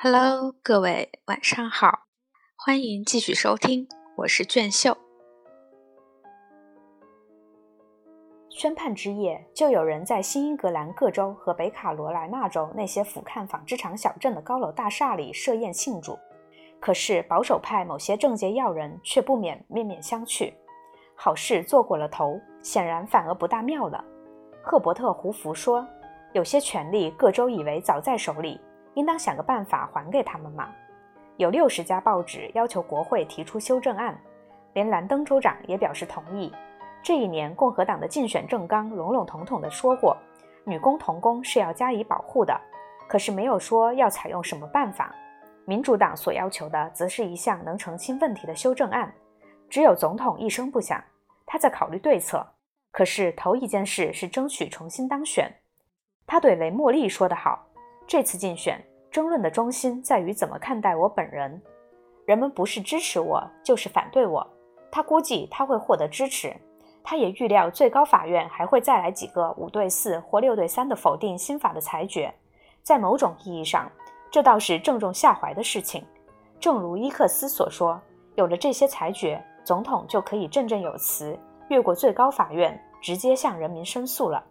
[0.00, 2.04] Hello，各位晚上好，
[2.54, 4.96] 欢迎继续收听，我是卷秀。
[8.48, 16.16] 宣判之夜，就有人在新英格兰各州和北卡罗来纳州那些俯瞰纺织厂小镇的高楼大厦里设宴庆祝。
[16.78, 20.54] 可是保守派某些政界要人却不免面面相觑。
[21.16, 24.04] 好事做过了头，显然反而不大妙了。
[24.62, 25.84] 赫伯特·胡佛说
[26.34, 28.60] ：“有些权力，各州以为早在手里。”
[28.98, 30.68] 应当想个办法还给他们嘛。
[31.36, 34.18] 有六十家报纸要求国会提出修正案，
[34.72, 36.52] 连兰登州长也表示同意。
[37.00, 40.16] 这一年，共和党的竞选政纲笼笼统统地说过，
[40.64, 42.60] 女工童工是要加以保护的，
[43.08, 45.14] 可是没有说要采用什么办法。
[45.64, 49.14] 民主党所要求的，则是一项能澄清问题的修正案。
[49.70, 51.00] 只有总统一声不响，
[51.46, 52.44] 他在考虑对策。
[52.90, 55.48] 可是头一件事是争取重新当选。
[56.26, 57.64] 他对雷莫利说得好。
[58.06, 58.82] 这次竞选
[59.18, 61.60] 争论的中心在于怎么看待我本人。
[62.24, 64.46] 人们不是支持我，就是反对我。
[64.92, 66.54] 他估计他会获得支持，
[67.02, 72.32] 他也预料最高法院还会再来几个五对四或六对三的否定新法的裁决。
[72.84, 73.90] 在某种意义上，
[74.30, 76.06] 这倒是正中下怀的事情。
[76.60, 78.00] 正如伊克斯所说，
[78.36, 81.36] 有了这些裁决，总统就可以振振有词，
[81.70, 84.44] 越过最高法院，直接向人民申诉了。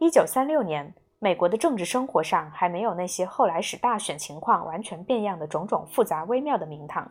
[0.00, 0.92] 一九三六年。
[1.26, 7.10] 美国的政治生活上还没有那些后来使大选情况完全变样的种种复杂微妙的名堂，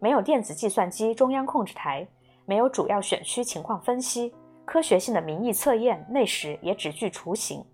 [0.00, 2.04] 没有电子计算机中央控制台，
[2.44, 7.64] 没有主要选区情况分析，科学性的民意测验那时也只具雏形。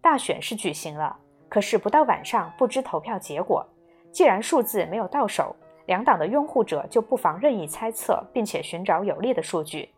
[0.00, 1.16] 大选是举行了，
[1.48, 3.64] 可是不到晚上不知投票结果。
[4.10, 5.54] 既然数字没有到手，
[5.86, 9.90] 两党的拥护者就不妨任意猜测，并且寻找有利的数据。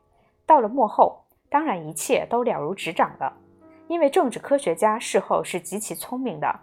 [0.44, 3.32] 到了幕后，当然一切都了如指掌了。
[3.88, 6.60] 因为政治科学家事后是极其聪明的，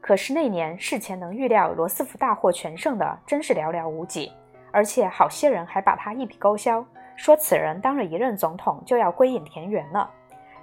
[0.00, 4.32] 可是那年事前能预料罗斯福大获全胜的真是寥寥无几，
[4.70, 6.84] 而且好些人还把他一笔勾销，
[7.16, 10.08] 说此人当了一任总统就要归隐田园了。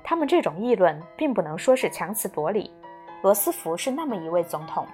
[0.03, 2.71] 他们这种议论并不能说是强词夺理。
[3.21, 4.87] 罗斯福是那么一位总统，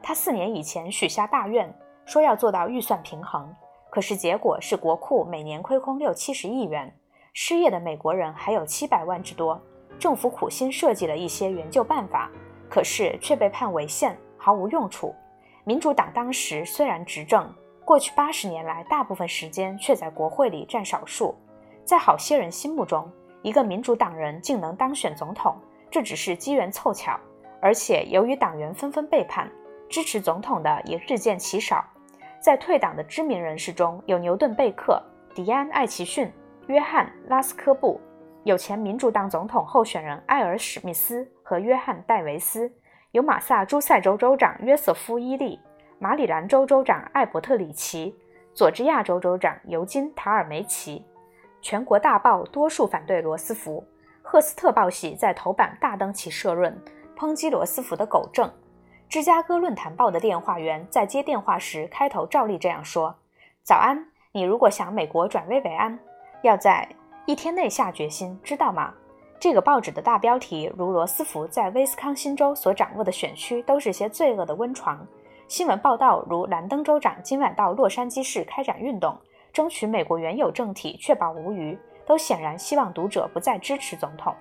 [0.00, 3.52] 他四年以前许下大愿，说要做到预算平衡，
[3.90, 6.94] 可是结果是国库每年亏空六七十亿元，
[7.32, 9.60] 失业的美国人还有七百万之多。
[9.98, 12.30] 政府苦心设计了一些援救办法，
[12.70, 15.14] 可是却被判违宪，毫无用处。
[15.64, 17.52] 民主党当时虽然执政，
[17.84, 21.34] 过去八十年来大部分时间却在国会里占少数。
[21.84, 23.10] 在好些人心目中，
[23.42, 25.56] 一个民主党人竟能当选总统，
[25.90, 27.18] 这只是机缘凑巧。
[27.60, 29.50] 而且由于党员纷纷背叛，
[29.88, 31.84] 支持总统的也日渐其少。
[32.40, 35.02] 在退党的知名人士中有牛顿·贝克、
[35.34, 36.30] 迪安·艾奇逊、
[36.68, 38.00] 约翰·拉斯科布。
[38.48, 42.72] 有前民主党总统候选人艾尔·史密斯和约翰·戴维斯，
[43.10, 45.60] 有马萨诸塞州州长约瑟夫·伊利，
[45.98, 48.16] 马里兰州州长艾伯特·里奇，
[48.54, 51.04] 佐治亚州州长尤金·塔尔梅奇。
[51.60, 53.86] 全国大报多数反对罗斯福，
[54.22, 56.74] 赫斯特报系在头版大登其社论，
[57.18, 58.50] 抨击罗斯福的狗政。
[59.10, 63.14] 芝加哥论坛报的电话员在接电话时，开头照例这样说
[63.62, 65.98] ：“早安，你如果想美国转危为安，
[66.40, 66.88] 要在。”
[67.28, 68.90] 一天内下决心，知道吗？
[69.38, 75.06] 这个报纸的大标题如罗斯福在威斯康星州所掌握的选区都是些罪恶的温床。
[75.46, 79.14] 新闻报道如兰登州长今晚到洛杉矶市开展运动，
[79.52, 84.34] 争取美国原有政体确保无虞，都显然希望读者不再支持总统。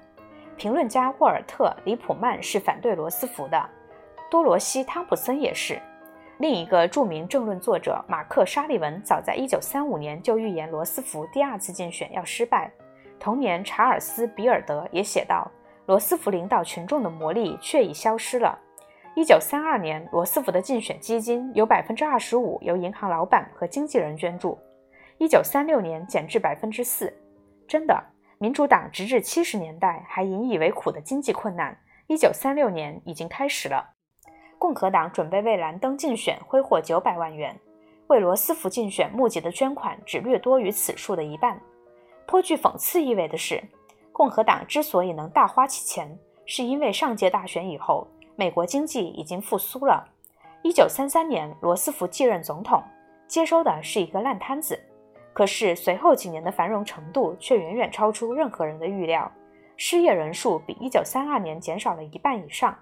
[0.55, 3.69] 评论家沃尔特·里普曼是反对罗斯福的，
[4.31, 5.77] 多罗西·汤普森也是。
[6.39, 12.71] 另一个著名政论作者马克·沙利文早在1935年就预言罗斯福第二次竞选要失败。
[13.19, 15.49] 同年，查尔斯·比尔德也写道
[15.87, 18.55] ：“罗斯福领导群众的魔力却已消失了。
[19.15, 24.55] ”1932 年，罗斯福的竞选基金有25%由银行老板和经纪人捐助
[25.17, 27.11] ，1936年减至4%。
[27.67, 27.99] 真的，
[28.37, 31.75] 民主党直至70年代还引以为苦的经济困难
[32.09, 33.95] ，1936年已经开始了。
[34.59, 37.59] 共和党准备为兰登竞选挥霍九百万元，
[38.07, 41.59] 为罗斯福竞选募集的捐款只略多于此数的一半。
[42.25, 43.63] 颇具讽刺意味的是，
[44.11, 50.05] 共和党之所以能大花其钱，是因为上届大选以后，美国经济已经复苏了。
[50.63, 52.83] 一九三三年，罗斯福继任总统，
[53.27, 54.77] 接收的是一个烂摊子。
[55.33, 59.31] 可是随后几年的繁荣程度却远远超出任何人的预料，
[59.77, 62.75] 失业人数比一九三二年减少了一半以上。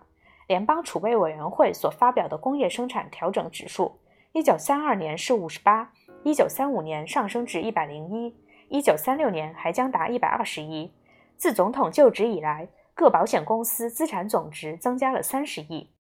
[0.48, 4.00] 联邦储备委员会所发表的工业生产调整指数，
[4.32, 5.92] 一九三二年是五十八，
[6.24, 8.36] 一九三五年上升至一百零一，
[8.70, 10.94] 一九三六年还将达一百二十一。
[11.36, 15.92] 自总统就职以来，各保险公司资产总值增加了三十亿。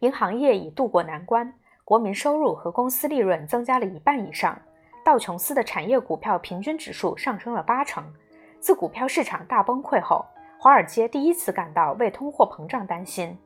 [0.00, 1.54] 银行业已渡过难关，
[1.84, 4.58] 国民收入和公司利润增加了一半以上。
[5.04, 8.02] 道琼斯的产业股票平均指数上升了八成。
[8.60, 10.24] 自股票市场大崩溃后，
[10.62, 13.36] 华尔街第一次感到为通货膨胀担心。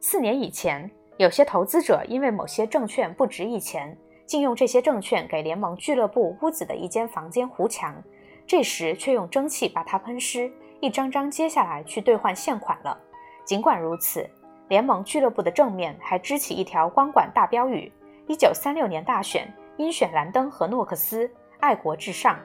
[0.00, 8.02] 四年以前，有些投资者因为某些证券不值一钱，竟用这些证券给联盟俱乐部屋子的一间房间糊墙，
[8.46, 12.98] 这时却用蒸汽把它喷湿，一张张接下来去兑换现款了。
[13.44, 14.26] 尽管如此，
[14.68, 17.92] 联盟俱乐部的正面还支起一条光管大标语
[18.26, 19.46] ：“一九三六年大选。”
[19.76, 21.30] 应选兰登和诺克斯，
[21.60, 22.38] 爱国至上。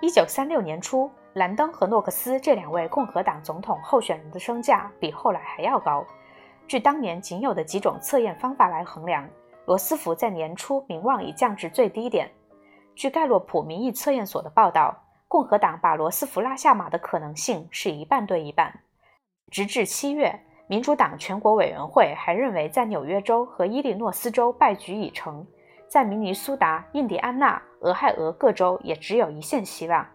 [0.00, 6.02] 一九三六年初，兰登和诺克斯这两位共和党总统候选人的身价比后来还要高。
[6.66, 9.28] 据当年仅有的几种测验方法来衡量，
[9.66, 12.26] 罗斯福在年初名望已降至最低点。
[12.94, 14.96] 据盖洛普民意测验所的报道，
[15.28, 18.72] 共和党把罗斯福拉下马的可能性是一半对一半。
[19.50, 25.46] 直至七月，民主党全国委员会还认为在纽约州和伊利诺斯州败局已成。
[25.86, 30.06] 在明尼苏达、印第安纳、俄亥俄各州也只有一线希望。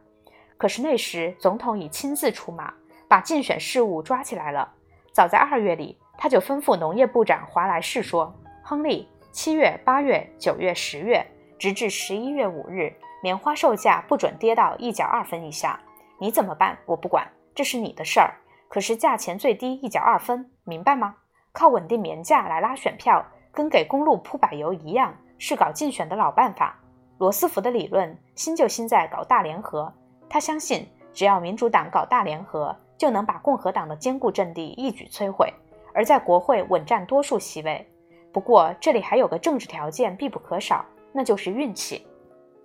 [0.61, 2.71] 可是那时，总统已亲自出马，
[3.07, 4.71] 把竞选事务抓起来了。
[5.11, 8.31] 早在二月里，他就吩咐农业部长华莱士说
[8.61, 11.25] ：“亨利，七月、八月、九月、十月，
[11.57, 12.93] 直至十一月五日，
[13.23, 15.79] 棉花售价不准跌到一角二分以下。
[16.19, 16.77] 你怎么办？
[16.85, 18.31] 我不管，这是你的事儿。
[18.69, 21.15] 可是价钱最低一角二分，明白吗？
[21.51, 26.77] 靠稳定棉价来拉选票，跟给公路铺柏油一样。”是搞竞选的老办法。
[27.17, 29.91] 罗斯福的理论新就新在搞大联合，
[30.31, 35.53] 他相信只要民主党搞大联合，就能把共和党的坚固阵地一举摧毁，
[35.93, 37.85] 而在国会稳占多数席位。
[38.31, 42.07] 不过这里还有个政治条件必不可少，那就是运气。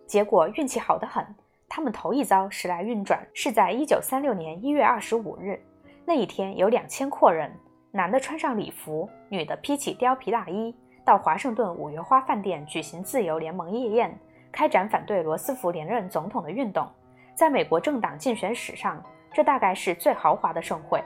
[0.07, 1.27] 结果运气好得很，
[1.69, 5.61] 他们头一遭时来运转，是在一九三六年一月二十五日。
[6.05, 7.51] 那一天有两千阔人，
[7.91, 10.73] 男的穿上礼服，女的披起貂皮大衣。
[11.05, 14.17] 到华盛顿五月花饭店举行自由联盟夜宴，
[14.53, 16.89] 开展反对罗斯福连任总统的运动。
[17.37, 18.99] 在美国政党竞选史上，
[19.31, 20.99] 这大概是最豪华的盛会。《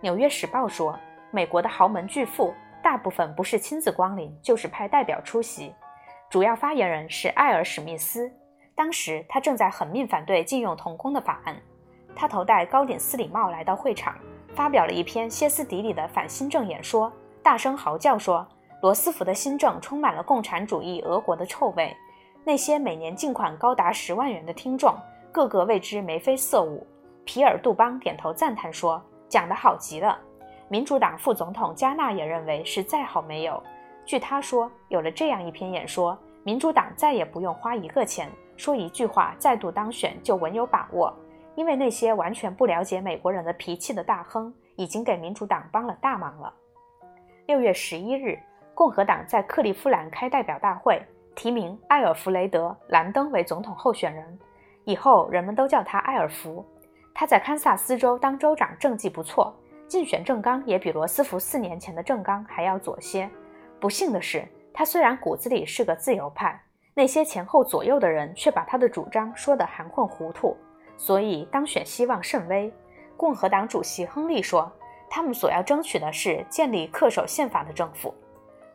[0.00, 0.98] 纽约时报》说，
[1.30, 5.74] 美国的豪门巨富大部分不是亲自光临，就是派代表出席。
[6.30, 8.32] 主要发言人是艾尔·史密斯，
[8.74, 11.54] 当时他正在狠命反对禁用童工的法案。
[12.16, 14.16] 他头戴高顶丝礼帽来到会场，
[14.54, 18.46] 发表了一篇歇斯底里的反新政演说，大声嚎叫说。
[18.80, 21.94] 罗斯福的新政充满了共产主义俄国的臭味。
[22.44, 24.94] 那些每年进款高达十万元的听众，
[25.34, 26.86] 个个为之眉飞色舞。
[27.24, 30.16] 皮尔·杜邦点头赞叹说：“讲得好极了。”
[30.70, 33.60] 民主党副总统加纳也认为是再好没有。
[34.04, 41.12] 据他说，有了这样一篇演说，民主党再也不用花一个钱，说一句话再度当选就稳有把握，
[41.56, 46.54] 因为那些完全不了解美国人的脾气的大亨，已经给民主党帮了大忙了。
[47.46, 48.38] 六月十一日。
[48.76, 51.00] 共和党在克利夫兰开代表大会，
[51.36, 54.36] 提名埃尔弗雷德·兰登为总统候选人。
[54.84, 56.64] 以后人们都叫他埃尔福。
[57.14, 59.54] 他在堪萨斯州当州长，政绩不错，
[59.86, 63.30] 竞选政纲也比罗斯福四年前的政纲还要左些。
[63.80, 66.60] 不幸的是，他虽然骨子里是个自由派，
[66.92, 70.56] 那些前后左右的人却把他的主张说得含混糊涂，
[70.96, 72.72] 所以当选希望甚微。
[73.16, 74.70] 共和党主席亨利说
[75.08, 78.12] ：“他们所要争取的是建立恪守宪法的政府。”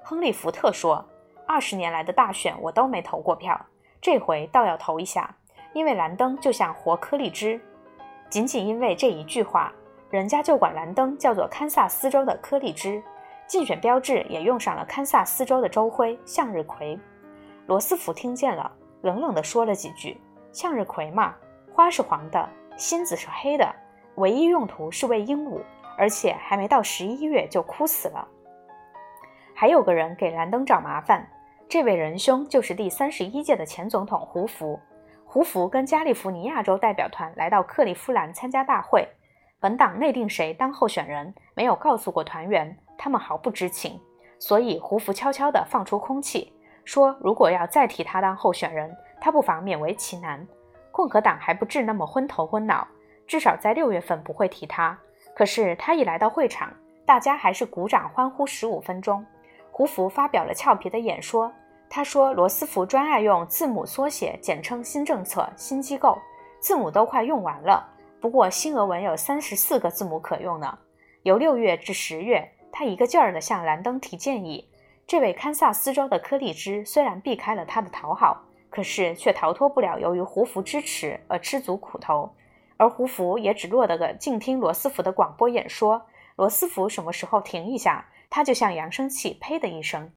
[0.01, 1.06] 亨利·福特说
[1.45, 3.59] ：“二十年来的大选，我都没投过票，
[4.01, 5.35] 这回倒要投一下，
[5.73, 7.59] 因为兰登就像活颗粒枝。
[8.30, 9.73] 仅仅因为这一句话，
[10.09, 13.02] 人家就管兰登叫做堪萨斯州的颗粒枝。
[13.47, 16.99] 竞选标志也用上了堪萨斯州的州徽向日葵。
[17.66, 18.71] 罗斯福听见了，
[19.02, 20.21] 冷冷地说了几句
[20.54, 21.33] ：‘向日葵嘛，
[21.73, 22.47] 花是黄的，
[22.78, 23.68] 心子是黑的，
[24.16, 25.61] 唯一用途是喂鹦鹉，
[25.97, 28.28] 而且还没到十一月就枯死了。’”
[29.56, 31.28] 还有个人给兰登找麻烦，
[31.68, 34.80] 这位仁兄就是第三十一届的前总统胡佛。
[35.31, 39.07] 胡佛跟加利福尼亚州代表团来到克利夫兰参加大会，
[39.59, 44.02] 本党内定谁当候选人，没有告诉过团员，他们毫不知情。
[44.40, 46.52] 所以胡佛悄悄地放出空气，
[46.83, 50.44] 说如果要再提他当候选人，他不妨勉为其难。
[50.92, 52.88] 共和党还不至那么昏头昏脑，
[53.28, 54.98] 至少在六月份不会提他。
[55.36, 56.74] 可是他一来到会场，
[57.06, 59.24] 大家还是鼓掌欢呼十五分钟。
[59.69, 61.54] 胡佛发表了俏皮的演说。
[61.90, 66.18] 他说：“罗斯福专爱用字母缩写，简称新政策、新机构，
[66.60, 67.84] 字母都快用完了。
[68.22, 70.78] 不过新俄文有三十四个字母可用呢。
[71.24, 74.69] 由六月至十月，他一个劲儿地向兰登提建议。
[75.08, 82.31] 这位堪萨斯州的柯立芝虽然避开了他的讨好，可是却逃脱不了由于胡佛支持而吃足苦头。
[82.78, 86.06] 而胡佛也只落得个静听罗斯福的广播演说。
[86.36, 90.12] 罗斯福什么时候停一下？”他就像扬声器，呸的一声。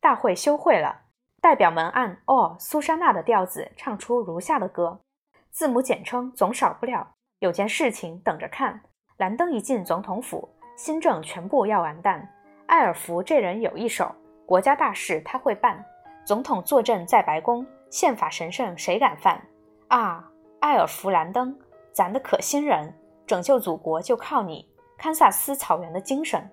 [0.00, 1.02] 大会休会了，
[1.42, 4.98] 代表们按哦苏珊娜的调子唱出如下的歌，
[5.50, 7.06] 字母简称总少不了。
[7.40, 8.80] 有件事情等着看，
[9.18, 12.26] 兰登一进总统府，新政全部要完蛋。
[12.68, 14.10] 埃尔福这人有一手，
[14.46, 15.84] 国家大事他会办。
[16.24, 19.38] 总统坐镇在白宫，宪法神圣谁敢犯？
[19.88, 20.24] 啊，
[20.60, 21.54] 埃尔弗兰登，
[21.92, 22.94] 咱的可心人，
[23.26, 24.66] 拯救祖国就靠你。
[24.96, 26.50] 堪萨斯草原的精神。